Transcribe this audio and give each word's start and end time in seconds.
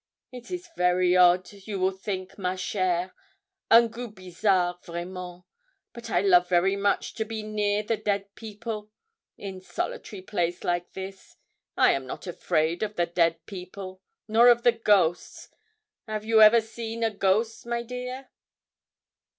It 0.31 0.49
is 0.49 0.67
very 0.75 1.15
odd, 1.15 1.51
you 1.53 1.77
will 1.79 1.91
think, 1.91 2.39
ma 2.39 2.55
chêre 2.55 3.11
un 3.69 3.87
goût 3.87 4.09
bizarre, 4.15 4.79
vraiment! 4.81 5.43
but 5.93 6.09
I 6.09 6.21
love 6.21 6.49
very 6.49 6.75
much 6.75 7.13
to 7.13 7.23
be 7.23 7.43
near 7.43 7.83
to 7.83 7.89
the 7.89 7.97
dead 7.97 8.33
people 8.33 8.89
in 9.37 9.61
solitary 9.61 10.23
place 10.23 10.63
like 10.63 10.93
this. 10.93 11.37
I 11.77 11.91
am 11.91 12.07
not 12.07 12.25
afraid 12.25 12.81
of 12.81 12.95
the 12.95 13.05
dead 13.05 13.45
people, 13.45 14.01
nor 14.27 14.49
of 14.49 14.63
the 14.63 14.71
ghosts. 14.71 15.49
'Av 16.07 16.25
you 16.25 16.41
ever 16.41 16.61
see 16.61 16.95
a 17.03 17.11
ghost, 17.11 17.67
my 17.67 17.83
dear?' 17.83 18.31